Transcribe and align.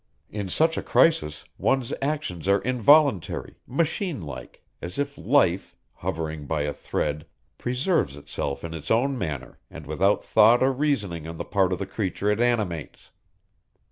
In 0.31 0.49
such 0.49 0.77
a 0.77 0.81
crisis 0.81 1.45
one's 1.59 1.93
actions 2.01 2.47
are 2.47 2.59
involuntary, 2.63 3.57
machine 3.67 4.19
like, 4.19 4.63
as 4.81 4.97
if 4.97 5.15
life, 5.15 5.75
hovering 5.93 6.47
by 6.47 6.63
a 6.63 6.73
thread, 6.73 7.27
preserves 7.59 8.15
itself 8.17 8.63
in 8.63 8.73
its 8.73 8.89
own 8.89 9.15
manner 9.15 9.59
and 9.69 9.85
without 9.85 10.25
thought 10.25 10.63
or 10.63 10.71
reasoning 10.73 11.27
on 11.27 11.37
the 11.37 11.45
part 11.45 11.71
of 11.71 11.77
the 11.77 11.85
creature 11.85 12.31
it 12.31 12.41
animates. 12.41 13.11